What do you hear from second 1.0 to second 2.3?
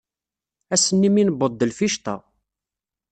mi newweḍ d lficṭa.